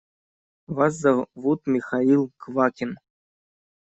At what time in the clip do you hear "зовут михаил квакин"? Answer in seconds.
0.95-2.95